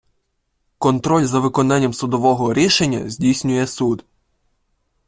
[0.79, 4.05] Контроль за виконанням судового рішення здійснює суд.